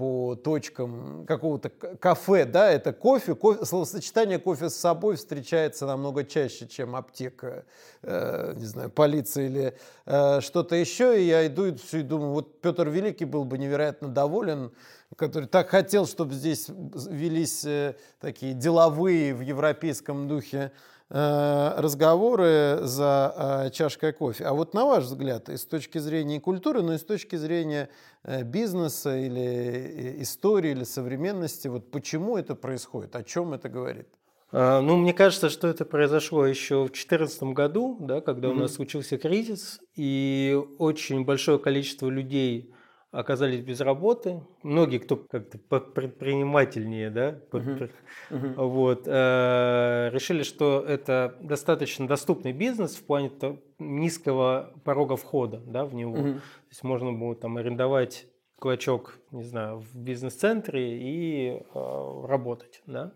по 0.00 0.34
точкам 0.34 1.26
какого-то 1.26 1.68
кафе, 1.68 2.46
да, 2.46 2.70
это 2.70 2.94
кофе, 2.94 3.34
кофе, 3.34 3.66
словосочетание 3.66 4.38
кофе 4.38 4.70
с 4.70 4.74
собой 4.74 5.16
встречается 5.16 5.84
намного 5.84 6.24
чаще, 6.24 6.66
чем 6.66 6.96
аптека, 6.96 7.66
э, 8.00 8.54
не 8.56 8.64
знаю, 8.64 8.88
полиция 8.88 9.44
или 9.44 9.76
э, 10.06 10.40
что-то 10.40 10.74
еще, 10.74 11.22
и 11.22 11.26
я 11.26 11.46
иду 11.46 11.66
и 11.66 11.74
все 11.74 11.98
и 11.98 12.02
думаю, 12.02 12.32
вот 12.32 12.62
Петр 12.62 12.88
Великий 12.88 13.26
был 13.26 13.44
бы 13.44 13.58
невероятно 13.58 14.08
доволен, 14.08 14.72
который 15.16 15.46
так 15.46 15.68
хотел, 15.68 16.06
чтобы 16.06 16.32
здесь 16.32 16.70
велись 16.70 17.66
э, 17.66 17.94
такие 18.20 18.54
деловые 18.54 19.34
в 19.34 19.42
европейском 19.42 20.28
духе 20.28 20.72
разговоры 21.10 22.78
за 22.82 23.34
э, 23.66 23.70
чашкой 23.70 24.12
кофе. 24.12 24.44
А 24.44 24.52
вот 24.52 24.74
на 24.74 24.84
ваш 24.84 25.04
взгляд, 25.04 25.48
и 25.48 25.56
с 25.56 25.64
точки 25.64 25.98
зрения 25.98 26.40
культуры, 26.40 26.82
но 26.82 26.94
и 26.94 26.98
с 26.98 27.04
точки 27.04 27.34
зрения 27.34 27.88
э, 28.22 28.44
бизнеса 28.44 29.16
или 29.16 30.22
истории, 30.22 30.70
или 30.70 30.84
современности, 30.84 31.66
вот 31.66 31.90
почему 31.90 32.36
это 32.36 32.54
происходит, 32.54 33.16
о 33.16 33.24
чем 33.24 33.54
это 33.54 33.68
говорит? 33.68 34.06
А, 34.52 34.80
ну, 34.80 34.96
мне 34.96 35.12
кажется, 35.12 35.48
что 35.48 35.66
это 35.66 35.84
произошло 35.84 36.46
еще 36.46 36.84
в 36.84 36.92
2014 36.92 37.42
году, 37.54 37.96
да, 38.00 38.20
когда 38.20 38.48
mm-hmm. 38.48 38.52
у 38.52 38.54
нас 38.54 38.74
случился 38.74 39.18
кризис, 39.18 39.80
и 39.96 40.56
очень 40.78 41.24
большое 41.24 41.58
количество 41.58 42.08
людей 42.08 42.72
оказались 43.10 43.60
без 43.60 43.80
работы. 43.80 44.42
Многие, 44.62 44.98
кто 44.98 45.16
как-то 45.16 45.58
предпринимательнее, 45.58 47.10
да, 47.10 47.40
uh-huh. 47.50 47.90
Uh-huh. 48.30 48.66
вот, 48.66 49.02
э, 49.06 50.10
решили, 50.12 50.42
что 50.42 50.84
это 50.86 51.36
достаточно 51.40 52.06
доступный 52.06 52.52
бизнес 52.52 52.96
в 52.96 53.04
плане 53.04 53.30
низкого 53.78 54.72
порога 54.84 55.16
входа, 55.16 55.60
да, 55.66 55.84
в 55.84 55.94
него. 55.94 56.16
Uh-huh. 56.16 56.34
То 56.34 56.70
есть 56.70 56.84
можно 56.84 57.12
было 57.12 57.34
там 57.34 57.56
арендовать 57.56 58.26
клочок, 58.58 59.18
не 59.32 59.42
знаю, 59.42 59.80
в 59.80 59.96
бизнес-центре 59.96 60.98
и 60.98 61.62
э, 61.74 62.24
работать, 62.26 62.82
да. 62.86 63.12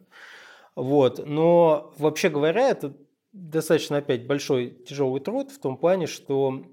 Вот, 0.74 1.24
но 1.24 1.92
вообще 1.98 2.30
говоря, 2.30 2.68
это 2.68 2.94
достаточно 3.32 3.98
опять 3.98 4.26
большой 4.26 4.70
тяжелый 4.70 5.20
труд 5.20 5.52
в 5.52 5.60
том 5.60 5.76
плане, 5.76 6.06
что 6.06 6.64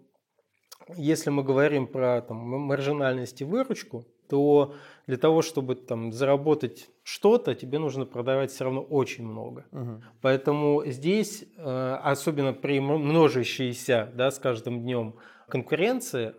если 0.96 1.30
мы 1.30 1.44
говорим 1.44 1.88
про 1.88 2.22
там, 2.22 2.38
маржинальность 2.38 3.42
и 3.42 3.46
выручку, 3.46 4.06
то 4.30 4.76
для 5.08 5.18
того, 5.18 5.42
чтобы 5.42 5.76
там, 5.76 6.14
заработать 6.14 6.90
что-то, 7.04 7.54
тебе 7.54 7.80
нужно 7.80 8.06
продавать 8.06 8.52
все 8.52 8.64
равно 8.64 8.82
очень 8.82 9.26
много. 9.26 9.66
Угу. 9.74 10.04
Поэтому 10.22 10.84
здесь, 10.86 11.44
э, 11.58 12.00
особенно 12.02 12.54
при 12.54 12.80
множащейся 12.80 14.10
да, 14.16 14.32
с 14.32 14.40
каждым 14.40 14.84
днем 14.84 15.16
конкуренции, 15.50 16.34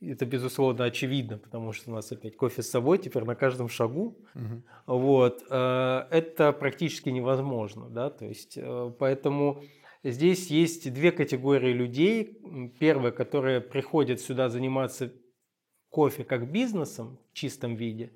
это, 0.00 0.26
безусловно, 0.26 0.84
очевидно, 0.84 1.38
потому 1.38 1.72
что 1.72 1.90
у 1.90 1.94
нас 1.94 2.10
опять 2.10 2.36
кофе 2.36 2.62
с 2.62 2.70
собой 2.70 2.98
теперь 2.98 3.24
на 3.24 3.34
каждом 3.34 3.68
шагу. 3.68 4.16
Угу. 4.34 4.62
Вот, 4.98 5.44
э, 5.48 6.06
это 6.10 6.52
практически 6.52 7.08
невозможно. 7.08 7.88
Да? 7.88 8.10
То 8.10 8.24
есть, 8.24 8.56
э, 8.56 8.92
поэтому 8.98 9.62
Здесь 10.04 10.48
есть 10.48 10.92
две 10.92 11.10
категории 11.12 11.72
людей. 11.72 12.38
Первая, 12.78 13.12
которые 13.12 13.60
приходят 13.60 14.20
сюда 14.20 14.48
заниматься 14.48 15.12
кофе 15.90 16.24
как 16.24 16.50
бизнесом 16.50 17.18
в 17.30 17.34
чистом 17.34 17.74
виде. 17.74 18.12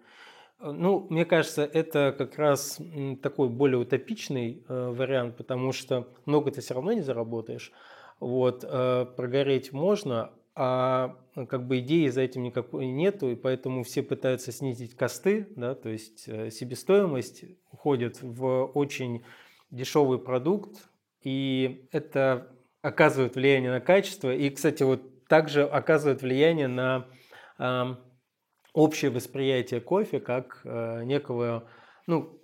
Ну, 0.61 1.07
мне 1.11 1.25
кажется, 1.25 1.65
это 1.65 2.15
как 2.17 2.39
раз 2.39 2.79
такой 3.21 3.49
более 3.49 3.79
утопичный 3.79 4.62
э, 4.69 4.89
вариант, 4.91 5.37
потому 5.37 5.73
что 5.73 6.07
много 6.25 6.53
ты 6.53 6.61
все 6.61 6.75
равно 6.75 6.93
не 6.93 7.01
заработаешь. 7.01 7.73
Вот, 8.21 8.65
э, 8.65 9.07
прогореть 9.17 9.73
можно, 9.73 10.31
а 10.55 11.17
как 11.49 11.67
бы 11.67 11.81
идеи 11.81 12.07
за 12.09 12.21
этим 12.21 12.45
никакой 12.45 12.87
нету, 12.87 13.31
и 13.31 13.35
поэтому 13.35 13.83
все 13.83 14.05
пытаются 14.05 14.53
снизить 14.53 14.95
косты, 14.95 15.49
да, 15.57 15.75
то 15.75 15.89
есть 15.89 16.29
э, 16.29 16.51
себестоимость 16.51 17.45
уходит 17.73 18.23
в 18.23 18.67
очень 18.67 19.25
дешевый 19.73 20.21
продукт, 20.21 20.89
и 21.23 21.88
это 21.93 22.49
оказывает 22.83 23.37
влияние 23.37 23.71
на 23.71 23.81
качество. 23.81 24.35
И, 24.35 24.50
кстати, 24.50 24.83
вот 24.83 25.26
также 25.29 25.64
оказывает 25.64 26.23
влияние 26.23 26.69
на 26.69 27.07
э, 27.59 27.95
общее 28.75 29.11
восприятие 29.11 29.81
кофе 29.81 30.21
как 30.21 30.61
э, 30.64 31.05
некого 31.05 31.69
ну, 32.07 32.41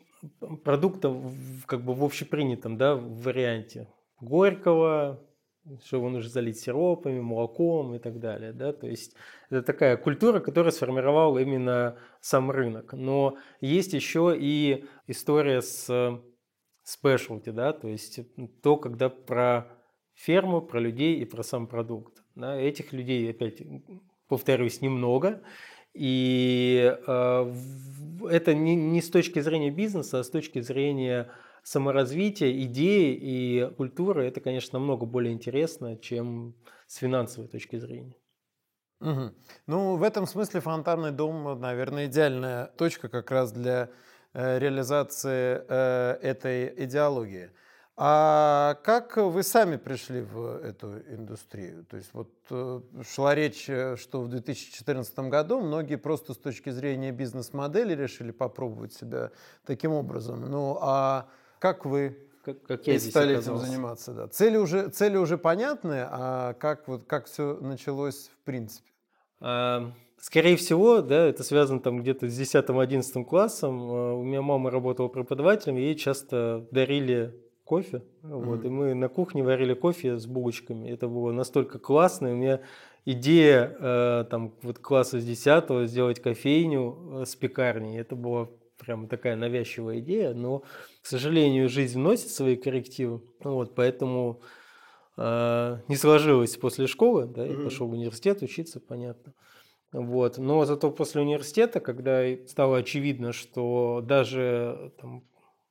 продукта 0.64 1.08
в, 1.10 1.66
как 1.66 1.84
бы 1.84 1.94
в 1.94 2.04
общепринятом 2.04 2.76
да, 2.76 2.94
варианте. 2.94 3.88
Горького, 4.20 5.20
что 5.84 5.96
его 5.98 6.08
нужно 6.08 6.30
залить 6.30 6.58
сиропами, 6.58 7.20
молоком 7.20 7.94
и 7.94 7.98
так 7.98 8.20
далее. 8.20 8.52
Да? 8.52 8.72
То 8.72 8.86
есть 8.86 9.14
это 9.50 9.62
такая 9.62 9.96
культура, 9.96 10.40
которая 10.40 10.72
сформировала 10.72 11.38
именно 11.38 11.98
сам 12.20 12.50
рынок. 12.50 12.92
Но 12.92 13.36
есть 13.60 13.92
еще 13.92 14.36
и 14.38 14.86
история 15.06 15.62
с 15.62 16.20
спешлти, 16.88 17.50
да, 17.50 17.74
то 17.74 17.86
есть 17.86 18.20
то, 18.62 18.76
когда 18.76 19.10
про 19.10 19.66
ферму, 20.14 20.62
про 20.62 20.80
людей 20.80 21.20
и 21.20 21.24
про 21.26 21.42
сам 21.42 21.66
продукт. 21.66 22.22
Да? 22.34 22.56
Этих 22.56 22.92
людей, 22.94 23.30
опять 23.30 23.62
повторюсь, 24.26 24.80
немного. 24.80 25.42
И 25.92 26.96
э, 27.06 27.54
это 28.30 28.54
не, 28.54 28.74
не 28.74 29.02
с 29.02 29.10
точки 29.10 29.40
зрения 29.40 29.70
бизнеса, 29.70 30.20
а 30.20 30.24
с 30.24 30.30
точки 30.30 30.60
зрения 30.60 31.30
саморазвития, 31.62 32.50
идеи 32.62 33.14
и 33.14 33.70
культуры. 33.76 34.24
Это, 34.24 34.40
конечно, 34.40 34.78
намного 34.78 35.04
более 35.04 35.34
интересно, 35.34 35.96
чем 35.98 36.54
с 36.86 36.96
финансовой 36.96 37.48
точки 37.48 37.76
зрения. 37.76 38.16
Угу. 39.00 39.34
Ну, 39.66 39.96
в 39.96 40.02
этом 40.02 40.26
смысле 40.26 40.60
фонтанный 40.60 41.12
дом, 41.12 41.60
наверное, 41.60 42.06
идеальная 42.06 42.66
точка 42.78 43.10
как 43.10 43.30
раз 43.30 43.52
для 43.52 43.90
реализации 44.34 45.62
э, 45.68 46.18
этой 46.22 46.84
идеологии. 46.84 47.50
А 48.00 48.78
как 48.84 49.16
вы 49.16 49.42
сами 49.42 49.76
пришли 49.76 50.20
в 50.20 50.58
эту 50.62 51.00
индустрию? 51.12 51.84
То 51.84 51.96
есть 51.96 52.10
вот 52.12 52.30
э, 52.48 52.80
шла 53.02 53.34
речь, 53.34 53.68
э, 53.68 53.96
что 53.96 54.22
в 54.22 54.28
2014 54.28 55.18
году 55.20 55.60
многие 55.60 55.96
просто 55.96 56.32
с 56.32 56.36
точки 56.36 56.70
зрения 56.70 57.10
бизнес-модели 57.10 57.94
решили 57.94 58.30
попробовать 58.30 58.92
себя 58.92 59.32
таким 59.66 59.92
образом. 59.92 60.48
Ну 60.48 60.78
а 60.80 61.28
как 61.58 61.84
вы 61.84 62.16
как, 62.44 62.62
как 62.62 62.86
я 62.86 63.00
стали 63.00 63.36
этим 63.36 63.58
заниматься? 63.58 64.12
Да. 64.12 64.28
Цели, 64.28 64.56
уже, 64.56 64.90
цели 64.90 65.16
уже 65.16 65.36
понятны, 65.36 66.06
а 66.08 66.54
как, 66.54 66.86
вот, 66.86 67.04
как 67.06 67.26
все 67.26 67.58
началось 67.60 68.28
в 68.28 68.44
принципе? 68.44 68.90
А, 69.40 69.92
скорее 70.20 70.56
всего, 70.56 71.00
да, 71.02 71.26
это 71.26 71.42
связано 71.42 71.80
там 71.80 72.00
где-то 72.00 72.28
с 72.28 72.40
10-11 72.40 73.24
классом. 73.24 73.90
А, 73.90 74.14
у 74.14 74.22
меня 74.22 74.42
мама 74.42 74.70
работала 74.70 75.08
преподавателем, 75.08 75.76
ей 75.76 75.94
часто 75.94 76.66
дарили 76.70 77.34
кофе. 77.64 78.02
Mm-hmm. 78.22 78.44
Вот, 78.44 78.64
и 78.64 78.68
мы 78.68 78.94
на 78.94 79.08
кухне 79.08 79.42
варили 79.42 79.74
кофе 79.74 80.18
с 80.18 80.26
булочками. 80.26 80.88
Это 80.88 81.06
было 81.06 81.32
настолько 81.32 81.78
классно. 81.78 82.32
У 82.32 82.36
меня 82.36 82.60
идея 83.04 83.76
э, 83.78 84.24
там 84.30 84.54
вот 84.62 84.78
класса 84.78 85.20
с 85.20 85.24
10 85.24 85.88
сделать 85.88 86.20
кофейню 86.20 87.20
э, 87.22 87.24
с 87.26 87.36
пекарней. 87.36 88.00
Это 88.00 88.16
была 88.16 88.48
прям 88.78 89.08
такая 89.08 89.36
навязчивая 89.36 89.98
идея, 89.98 90.34
но, 90.34 90.60
к 91.02 91.06
сожалению, 91.06 91.68
жизнь 91.68 91.98
вносит 91.98 92.30
свои 92.30 92.56
коррективы. 92.56 93.20
Вот, 93.40 93.74
поэтому 93.74 94.40
э, 95.16 95.78
не 95.88 95.96
сложилось 95.96 96.56
после 96.56 96.86
школы, 96.86 97.26
да, 97.26 97.44
я 97.44 97.52
mm-hmm. 97.52 97.64
пошел 97.64 97.88
в 97.88 97.92
университет 97.92 98.42
учиться, 98.42 98.80
понятно. 98.80 99.34
Вот. 99.92 100.38
Но 100.38 100.64
зато 100.64 100.90
после 100.90 101.22
университета, 101.22 101.80
когда 101.80 102.24
стало 102.46 102.78
очевидно, 102.78 103.32
что 103.32 104.02
даже 104.04 104.92
там, 105.00 105.24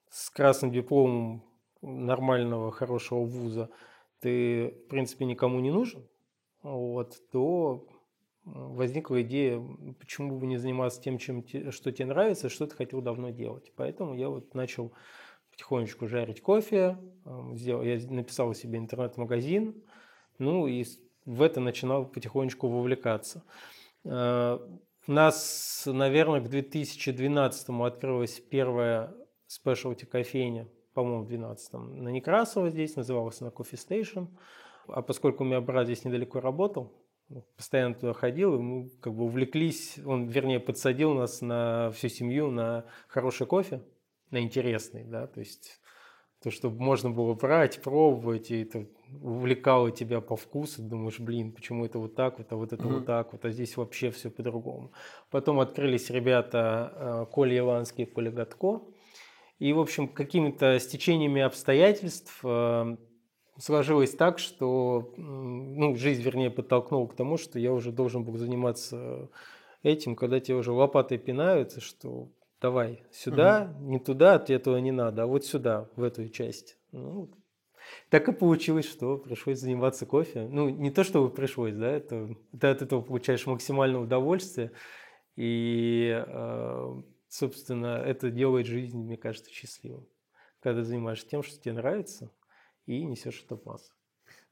с 0.10 0.30
красным 0.30 0.72
дипломом 0.72 1.44
нормального, 1.82 2.72
хорошего 2.72 3.24
вуза 3.24 3.70
ты, 4.20 4.70
в 4.86 4.90
принципе, 4.90 5.26
никому 5.26 5.60
не 5.60 5.72
нужен, 5.72 6.08
вот, 6.64 7.18
то 7.32 7.88
возникла 8.44 9.22
идея, 9.22 9.62
почему 10.00 10.40
бы 10.40 10.48
не 10.48 10.58
заниматься 10.58 11.02
тем, 11.02 11.18
чем, 11.18 11.46
что 11.72 11.92
тебе 11.92 12.08
нравится, 12.08 12.50
что 12.50 12.66
ты 12.66 12.76
хотел 12.76 13.02
давно 13.02 13.30
делать. 13.30 13.72
Поэтому 13.76 14.16
я 14.16 14.30
вот 14.30 14.56
начал 14.56 14.94
потихонечку 15.52 16.08
жарить 16.08 16.42
кофе, 16.42 16.98
сделал, 17.54 17.84
я 17.84 18.00
написал 18.10 18.54
себе 18.54 18.80
интернет-магазин, 18.80 19.76
ну 20.40 20.66
и 20.68 20.86
в 21.26 21.42
это 21.42 21.60
начинал 21.60 22.06
потихонечку 22.06 22.68
вовлекаться. 22.70 23.44
Э, 24.08 24.60
у 25.08 25.12
нас, 25.12 25.84
наверное, 25.86 26.42
к 26.42 26.50
2012 26.50 27.70
открылась 27.70 28.40
первая 28.40 29.14
спешлти 29.48 30.06
кофейня 30.06 30.68
по-моему, 30.98 31.26
в 31.26 31.32
12-м, 31.32 32.04
на 32.04 32.10
Некрасово 32.10 32.72
здесь, 32.72 32.96
называлась 32.96 33.40
на 33.40 33.50
Coffee 33.50 33.76
Station. 33.76 34.30
А 34.88 35.04
поскольку 35.04 35.44
у 35.44 35.46
меня 35.46 35.62
брат 35.62 35.86
здесь 35.86 36.04
недалеко 36.04 36.40
работал, 36.40 36.92
ну, 37.30 37.46
постоянно 37.56 37.94
туда 37.94 38.14
ходил, 38.14 38.56
и 38.56 38.58
мы 38.58 38.90
как 39.00 39.14
бы 39.14 39.26
увлеклись, 39.26 40.00
он, 40.04 40.28
вернее, 40.28 40.60
подсадил 40.60 41.14
нас 41.14 41.42
на 41.42 41.92
всю 41.92 42.10
семью 42.10 42.50
на 42.50 42.86
хороший 43.08 43.46
кофе, 43.46 43.84
на 44.32 44.40
интересный, 44.42 45.04
да, 45.04 45.28
то 45.28 45.40
есть 45.40 45.80
то, 46.48 46.52
чтобы 46.52 46.82
можно 46.82 47.10
было 47.10 47.34
брать, 47.34 47.82
пробовать, 47.82 48.52
и 48.52 48.62
это 48.62 48.86
увлекало 49.22 49.92
тебя 49.92 50.22
по 50.22 50.38
вкусу, 50.38 50.82
думаешь, 50.82 51.20
блин, 51.20 51.52
почему 51.52 51.86
это 51.86 52.00
вот 52.00 52.16
так 52.16 52.38
вот, 52.38 52.48
а 52.54 52.56
вот 52.56 52.72
это 52.72 52.84
mm-hmm. 52.84 52.94
вот 52.94 53.06
так 53.06 53.34
вот, 53.34 53.44
а 53.44 53.50
здесь 53.50 53.76
вообще 53.76 54.12
все 54.12 54.30
по-другому. 54.30 54.94
Потом 55.30 55.60
открылись 55.60 56.10
ребята 56.10 56.94
э, 56.96 57.26
Коля 57.34 57.58
Иванский 57.58 58.04
и 58.04 58.06
Коля 58.06 58.32
Гатко, 58.32 58.82
и, 59.60 59.74
в 59.74 59.80
общем, 59.80 60.08
какими-то 60.08 60.80
стечениями 60.80 61.42
обстоятельств 61.42 62.40
э, 62.44 62.96
сложилось 63.58 64.12
так, 64.12 64.40
что 64.40 65.14
ну, 65.18 65.98
жизнь, 65.98 66.22
вернее, 66.22 66.50
подтолкнула 66.50 67.08
к 67.08 67.16
тому, 67.16 67.36
что 67.36 67.60
я 67.60 67.74
уже 67.74 67.92
должен 67.92 68.24
был 68.24 68.38
заниматься 68.38 69.30
этим, 69.84 70.16
когда 70.16 70.40
тебе 70.40 70.56
уже 70.56 70.72
лопатой 70.72 71.18
пинаются, 71.18 71.82
что 71.82 72.30
давай 72.62 73.04
сюда, 73.12 73.74
угу. 73.76 73.92
не 73.92 74.00
туда, 74.00 74.40
тебе 74.40 74.56
этого 74.56 74.78
не 74.78 74.92
надо, 74.92 75.24
а 75.24 75.28
вот 75.28 75.46
сюда, 75.46 75.90
в 75.96 76.04
эту 76.04 76.28
часть. 76.30 76.78
Ну, 76.92 77.30
так 78.10 78.28
и 78.28 78.34
получилось, 78.34 78.86
что 78.86 79.18
пришлось 79.18 79.60
заниматься 79.60 80.06
кофе. 80.06 80.48
Ну, 80.50 80.70
не 80.70 80.92
то, 80.92 81.04
чтобы 81.04 81.30
пришлось, 81.30 81.74
да, 81.76 81.92
это, 81.92 82.36
ты 82.60 82.68
от 82.68 82.82
этого 82.82 83.02
получаешь 83.02 83.46
максимальное 83.46 84.02
удовольствие. 84.02 84.72
И 85.36 86.24
э, 86.26 87.02
собственно, 87.30 87.98
это 87.98 88.32
делает 88.32 88.66
жизнь, 88.66 88.98
мне 88.98 89.18
кажется, 89.18 89.52
счастливым. 89.52 90.08
Когда 90.60 90.84
занимаешься 90.84 91.28
тем, 91.28 91.44
что 91.44 91.62
тебе 91.62 91.74
нравится, 91.74 92.32
и 92.86 93.04
несешь 93.04 93.44
это 93.46 93.58
в 93.58 93.66
массу. 93.66 93.94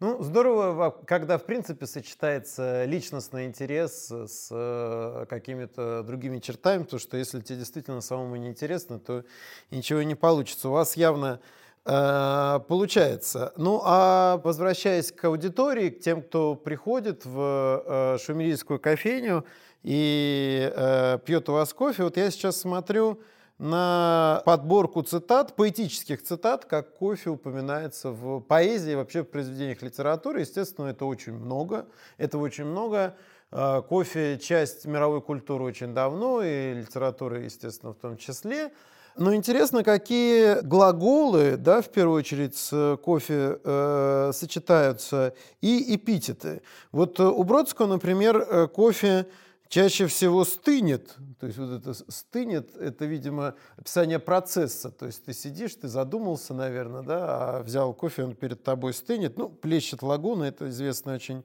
Ну, 0.06 0.22
здорово, 0.22 0.96
когда, 1.08 1.40
в 1.40 1.46
принципе, 1.46 1.88
сочетается 1.88 2.86
личностный 2.86 3.48
интерес 3.48 4.12
с 4.12 4.50
э, 4.52 5.26
какими-то 5.28 6.04
другими 6.04 6.38
чертами, 6.38 6.84
потому 6.84 7.00
что 7.00 7.18
если 7.18 7.42
тебе 7.42 7.58
действительно 7.58 8.02
самому 8.02 8.36
не 8.36 8.50
интересно, 8.50 9.00
то 9.00 9.24
ничего 9.72 10.04
не 10.04 10.14
получится. 10.14 10.70
У 10.70 10.74
вас 10.74 10.96
явно 10.96 11.40
э, 11.86 12.60
получается. 12.68 13.52
Ну, 13.58 13.82
а 13.84 14.40
возвращаясь 14.44 15.12
к 15.12 15.26
аудитории, 15.26 15.90
к 15.90 16.02
тем, 16.02 16.22
кто 16.22 16.54
приходит 16.54 17.26
в 17.26 17.84
э, 17.84 18.18
шумерийскую 18.24 18.80
кофейню, 18.80 19.44
и 19.82 20.72
пьет 21.26 21.50
у 21.50 21.54
вас 21.54 21.74
кофе. 21.74 22.04
Вот 22.04 22.18
я 22.18 22.30
сейчас 22.30 22.58
смотрю 22.58 23.20
на 23.58 24.42
подборку 24.46 25.02
цитат, 25.02 25.56
поэтических 25.56 26.22
цитат, 26.22 26.66
как 26.66 26.94
кофе 26.96 27.30
упоминается 27.30 28.12
в 28.12 28.42
поэзии, 28.42 28.96
вообще 28.96 29.24
в 29.24 29.30
произведениях 29.30 29.82
литературы. 29.82 30.42
Естественно, 30.42 30.88
это 30.88 31.06
очень 31.06 31.34
много. 31.34 31.86
Это 32.18 32.38
очень 32.38 32.66
много. 32.66 33.16
Э, 33.52 33.82
кофе– 33.88 34.38
часть 34.42 34.86
мировой 34.86 35.22
культуры 35.22 35.64
очень 35.64 35.94
давно, 35.94 36.44
и 36.44 36.74
литературы, 36.74 37.44
естественно, 37.44 37.94
в 37.94 37.98
том 37.98 38.18
числе. 38.18 38.72
Но 39.18 39.34
интересно, 39.34 39.86
какие 39.86 40.60
глаголы, 40.62 41.56
да, 41.56 41.82
в 41.82 41.88
первую 41.88 42.18
очередь, 42.18 42.58
с 42.58 42.98
кофе 43.02 43.60
э, 43.64 44.32
сочетаются, 44.34 45.34
и 45.62 45.96
эпитеты. 45.96 46.62
Вот 46.92 47.18
у 47.22 47.42
Бродского, 47.44 47.88
например, 47.88 48.38
э, 48.38 48.68
кофе 48.68 49.28
чаще 49.70 50.08
всего 50.08 50.46
стынет. 50.46 51.16
То 51.40 51.48
есть 51.48 51.58
вот 51.58 51.72
это 51.72 51.94
стынет, 52.12 52.76
это, 52.76 53.06
видимо, 53.06 53.56
описание 53.78 54.20
процесса. 54.20 54.92
То 54.92 55.06
есть 55.06 55.26
ты 55.26 55.34
сидишь, 55.34 55.76
ты 55.76 55.88
задумался, 55.88 56.54
наверное, 56.54 57.02
да, 57.02 57.26
а 57.58 57.64
взял 57.64 57.94
кофе, 57.94 58.24
он 58.24 58.36
перед 58.36 58.64
тобой 58.64 58.94
стынет. 58.94 59.38
Ну, 59.38 59.50
плещет 59.50 60.02
лагуна, 60.02 60.46
это 60.46 60.70
известно 60.70 61.16
очень 61.16 61.44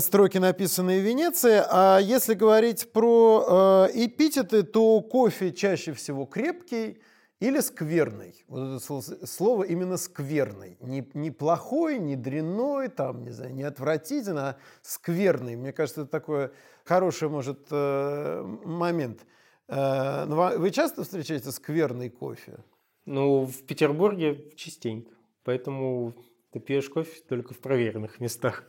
строки, 0.00 0.38
написанные 0.38 1.00
в 1.00 1.04
Венеции. 1.04 1.62
А 1.70 1.98
если 1.98 2.34
говорить 2.34 2.92
про 2.92 3.88
э, 3.92 4.06
эпитеты, 4.06 4.62
то 4.62 5.00
кофе 5.00 5.52
чаще 5.52 5.92
всего 5.92 6.24
крепкий 6.24 6.98
или 7.40 7.60
скверный. 7.60 8.44
Вот 8.48 8.76
это 8.76 9.26
слово 9.26 9.64
именно 9.64 9.96
скверный. 9.96 10.76
Не, 10.80 11.06
не 11.14 11.30
плохой, 11.30 11.98
не 11.98 12.16
дрянной, 12.16 12.88
там, 12.88 13.24
не 13.24 13.30
знаю, 13.30 13.54
не 13.54 13.64
отвратительно, 13.64 14.50
а 14.50 14.56
скверный. 14.82 15.56
Мне 15.56 15.72
кажется, 15.72 16.02
это 16.02 16.10
такое 16.10 16.52
хороший, 16.84 17.28
может, 17.28 17.66
э, 17.70 18.42
момент. 18.64 19.26
Э, 19.68 20.24
ну, 20.26 20.58
вы 20.58 20.70
часто 20.70 21.02
встречаете 21.02 21.50
скверный 21.50 22.08
кофе? 22.10 22.58
Ну, 23.04 23.46
в 23.46 23.62
Петербурге 23.64 24.50
частенько. 24.56 25.12
Поэтому 25.42 26.14
ты 26.52 26.60
пьешь 26.60 26.88
кофе 26.88 27.20
только 27.28 27.52
в 27.52 27.58
проверенных 27.58 28.20
местах. 28.20 28.64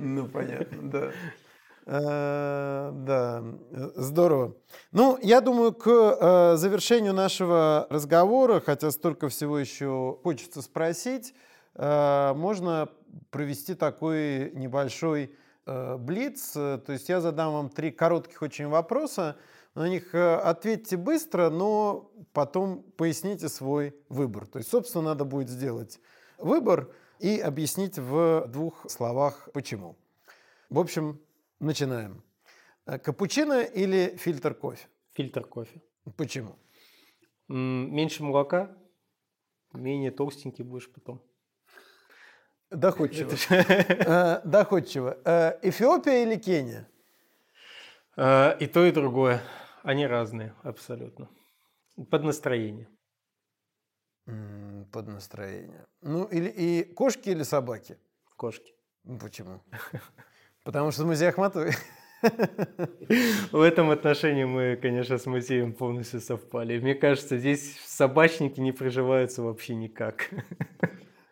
Ну, 0.00 0.26
понятно, 0.26 0.90
да. 0.90 1.12
Э, 1.86 2.90
да, 2.92 3.44
здорово. 3.94 4.56
Ну, 4.92 5.18
я 5.22 5.40
думаю, 5.40 5.72
к 5.72 6.56
завершению 6.56 7.12
нашего 7.12 7.86
разговора, 7.90 8.60
хотя 8.60 8.90
столько 8.90 9.28
всего 9.28 9.58
еще 9.58 10.18
хочется 10.22 10.62
спросить, 10.62 11.34
можно 11.76 12.88
провести 13.30 13.74
такой 13.74 14.52
небольшой 14.52 15.34
блиц. 15.66 16.52
То 16.52 16.84
есть 16.88 17.08
я 17.08 17.20
задам 17.20 17.52
вам 17.52 17.68
три 17.68 17.90
коротких 17.90 18.42
очень 18.42 18.68
вопроса. 18.68 19.36
На 19.74 19.88
них 19.88 20.14
ответьте 20.14 20.96
быстро, 20.96 21.50
но 21.50 22.12
потом 22.32 22.84
поясните 22.96 23.48
свой 23.48 23.96
выбор. 24.08 24.46
То 24.46 24.58
есть, 24.58 24.70
собственно, 24.70 25.04
надо 25.04 25.24
будет 25.24 25.48
сделать 25.48 25.98
выбор 26.38 26.90
и 27.18 27.38
объяснить 27.40 27.98
в 27.98 28.46
двух 28.46 28.88
словах 28.88 29.48
почему. 29.52 29.96
В 30.70 30.78
общем, 30.78 31.20
начинаем. 31.64 32.22
Капучино 32.84 33.62
или 33.62 34.16
фильтр 34.16 34.54
кофе? 34.54 34.86
Фильтр 35.14 35.44
кофе. 35.44 35.82
Почему? 36.16 36.56
Меньше 37.48 38.22
молока, 38.22 38.76
менее 39.72 40.10
толстенький 40.10 40.64
будешь 40.64 40.90
потом. 40.92 41.22
Доходчиво. 42.70 43.30
Э, 43.50 44.40
доходчиво. 44.44 45.18
Э, 45.24 45.58
Эфиопия 45.62 46.24
или 46.24 46.36
Кения? 46.36 46.88
Э, 48.16 48.56
и 48.58 48.66
то, 48.66 48.84
и 48.84 48.90
другое. 48.90 49.40
Они 49.82 50.06
разные 50.06 50.54
абсолютно. 50.62 51.28
Под 52.10 52.24
настроение. 52.24 52.88
Под 54.92 55.06
настроение. 55.06 55.86
Ну, 56.00 56.24
или 56.24 56.48
и 56.48 56.84
кошки 56.94 57.28
или 57.28 57.42
собаки? 57.42 57.98
Кошки. 58.36 58.72
Почему? 59.20 59.62
Потому 60.64 60.90
что 60.90 61.04
музей 61.04 61.28
Ахматовой. 61.28 61.72
В 63.52 63.60
этом 63.60 63.90
отношении 63.90 64.44
мы, 64.44 64.78
конечно, 64.80 65.18
с 65.18 65.26
музеем 65.26 65.74
полностью 65.74 66.20
совпали. 66.20 66.78
Мне 66.78 66.94
кажется, 66.94 67.36
здесь 67.36 67.78
собачники 67.86 68.60
не 68.60 68.72
приживаются 68.72 69.42
вообще 69.42 69.74
никак. 69.74 70.30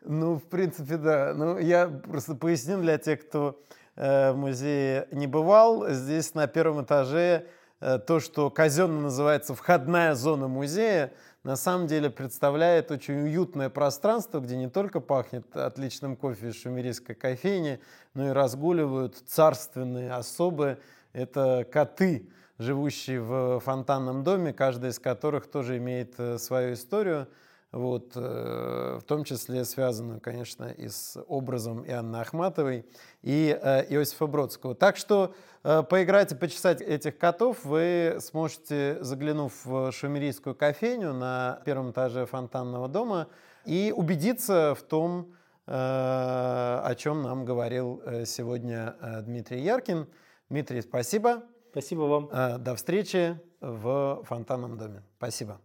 Ну, 0.05 0.35
в 0.35 0.43
принципе, 0.43 0.97
да. 0.97 1.33
Ну, 1.33 1.59
я 1.59 1.87
просто 1.87 2.35
поясню 2.35 2.81
для 2.83 2.99
тех, 2.99 3.27
кто 3.27 3.63
э, 3.95 4.33
в 4.33 4.37
музее 4.37 5.07
не 5.13 5.27
бывал. 5.27 5.89
Здесь 5.91 6.35
на 6.35 6.49
первом 6.49 6.85
этаже 6.85 7.47
э, 7.81 7.99
то, 8.01 8.19
что 8.19 8.51
казенно 8.51 9.01
называется 9.01 9.55
входная 9.55 10.15
зона 10.15 10.49
музея, 10.49 11.13
на 11.45 11.57
самом 11.57 11.89
деле 11.89 12.09
представляет 12.09 12.91
очень 12.93 13.23
уютное 13.23 13.69
пространство, 13.69 14.39
где 14.39 14.57
не 14.57 14.69
только 14.69 15.01
пахнет 15.01 15.57
отличным 15.57 16.15
кофе 16.15 16.51
из 16.51 16.61
шумерийской 16.61 17.17
кофейни, 17.17 17.81
но 18.15 18.29
и 18.29 18.31
разгуливают 18.31 19.17
царственные 19.27 20.13
особы. 20.13 20.79
Это 21.13 21.67
коты, 21.71 22.31
живущие 22.59 23.21
в 23.21 23.59
фонтанном 23.61 24.23
доме, 24.23 24.53
каждый 24.53 24.91
из 24.91 25.01
которых 25.01 25.51
тоже 25.51 25.79
имеет 25.79 26.15
э, 26.19 26.39
свою 26.39 26.75
историю 26.75 27.27
вот, 27.73 28.13
э, 28.17 28.99
в 29.01 29.05
том 29.05 29.25
числе 29.25 29.65
связанную, 29.65 30.21
конечно, 30.21 30.65
и 30.65 30.89
с 30.89 31.19
образом 31.27 31.85
Иоанны 31.87 32.17
Ахматовой 32.17 32.85
и 33.23 33.59
э, 33.61 33.87
Иосифа 33.89 34.27
Бродского. 34.27 34.75
Так 34.75 34.99
что 34.99 35.35
э, 35.65 35.83
поиграть 35.83 36.33
и 36.33 36.35
почесать 36.35 36.83
этих 36.83 37.17
котов 37.17 37.65
вы 37.65 38.19
сможете, 38.21 38.99
заглянув 39.01 39.65
в 39.65 39.91
шумерийскую 39.91 40.55
кофейню 40.55 41.15
на 41.15 41.63
первом 41.65 41.93
этаже 41.93 42.27
фонтанного 42.27 42.89
дома, 42.89 43.29
и 43.65 43.93
убедиться 43.97 44.75
в 44.75 44.83
том, 44.83 45.35
о 45.65 46.95
чем 46.97 47.23
нам 47.23 47.45
говорил 47.45 48.03
сегодня 48.27 48.97
Дмитрий 49.23 49.61
Яркин. 49.61 50.09
Дмитрий, 50.51 50.83
спасибо. 50.83 51.45
Спасибо 51.71 52.01
вам. 52.03 52.61
До 52.61 52.75
встречи 52.75 53.41
в 53.61 54.25
фонтанном 54.25 54.77
доме. 54.77 55.05
Спасибо. 55.19 55.61